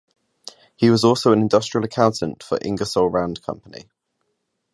[0.75, 3.85] He also was an industrial accountant for Ingersoll-Rand Company.